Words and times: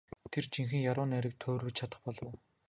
Тэр 0.33 0.43
жинхэнэ 0.53 0.87
яруу 0.91 1.05
найраг 1.11 1.33
туурвиж 1.41 1.75
чадах 1.77 1.99
болов 2.05 2.25
уу? 2.27 2.35